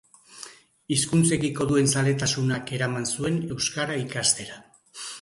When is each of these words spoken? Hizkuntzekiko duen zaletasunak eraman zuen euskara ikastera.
Hizkuntzekiko 0.95 1.69
duen 1.73 1.93
zaletasunak 1.95 2.75
eraman 2.81 3.09
zuen 3.15 3.41
euskara 3.59 4.03
ikastera. 4.09 4.63